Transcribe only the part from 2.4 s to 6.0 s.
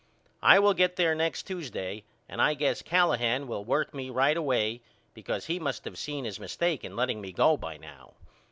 I guess Callahan will work me right away because he must of